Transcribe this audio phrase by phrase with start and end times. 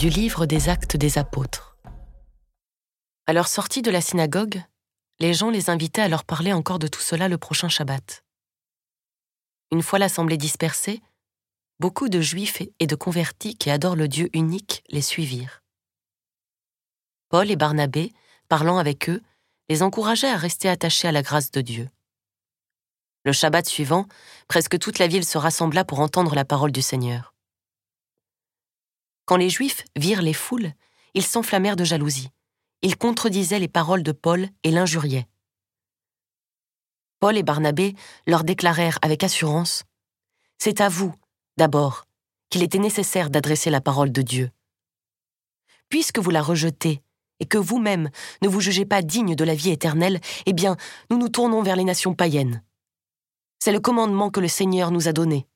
[0.00, 1.76] Du livre des actes des apôtres.
[3.26, 4.62] À leur sortie de la synagogue,
[5.18, 8.24] les gens les invitaient à leur parler encore de tout cela le prochain Shabbat.
[9.70, 11.02] Une fois l'assemblée dispersée,
[11.80, 15.62] beaucoup de juifs et de convertis qui adorent le Dieu unique les suivirent.
[17.28, 18.14] Paul et Barnabé,
[18.48, 19.20] parlant avec eux,
[19.68, 21.90] les encourageaient à rester attachés à la grâce de Dieu.
[23.26, 24.06] Le Shabbat suivant,
[24.48, 27.34] presque toute la ville se rassembla pour entendre la parole du Seigneur.
[29.30, 30.72] Quand les Juifs virent les foules,
[31.14, 32.30] ils s'enflammèrent de jalousie.
[32.82, 35.28] Ils contredisaient les paroles de Paul et l'injuriaient.
[37.20, 37.94] Paul et Barnabé
[38.26, 39.84] leur déclarèrent avec assurance
[40.58, 41.14] C'est à vous,
[41.56, 42.06] d'abord,
[42.48, 44.50] qu'il était nécessaire d'adresser la parole de Dieu.
[45.90, 47.00] Puisque vous la rejetez
[47.38, 48.10] et que vous-même
[48.42, 50.76] ne vous jugez pas digne de la vie éternelle, eh bien,
[51.08, 52.64] nous nous tournons vers les nations païennes.
[53.60, 55.46] C'est le commandement que le Seigneur nous a donné.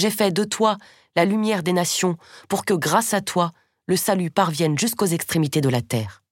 [0.00, 0.78] J'ai fait de toi
[1.14, 2.16] la lumière des nations,
[2.48, 3.52] pour que grâce à toi,
[3.86, 6.22] le salut parvienne jusqu'aux extrémités de la terre.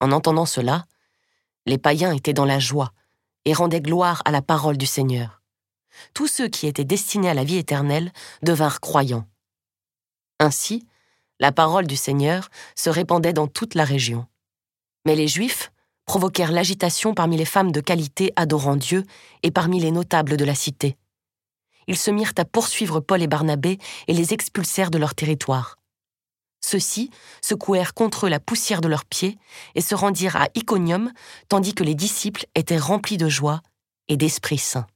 [0.00, 0.84] En entendant cela,
[1.66, 2.92] les païens étaient dans la joie
[3.44, 5.42] et rendaient gloire à la parole du Seigneur.
[6.14, 8.12] Tous ceux qui étaient destinés à la vie éternelle
[8.44, 9.26] devinrent croyants.
[10.38, 10.86] Ainsi,
[11.40, 14.28] la parole du Seigneur se répandait dans toute la région.
[15.06, 15.72] Mais les Juifs
[16.06, 19.02] provoquèrent l'agitation parmi les femmes de qualité adorant Dieu
[19.42, 20.96] et parmi les notables de la cité
[21.86, 23.78] ils se mirent à poursuivre Paul et Barnabé
[24.08, 25.76] et les expulsèrent de leur territoire.
[26.60, 29.38] Ceux-ci secouèrent contre eux la poussière de leurs pieds
[29.74, 31.12] et se rendirent à Iconium,
[31.48, 33.62] tandis que les disciples étaient remplis de joie
[34.08, 34.86] et d'Esprit Saint.